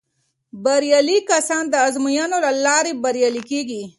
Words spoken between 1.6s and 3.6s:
د ازموینو له لارې بریالي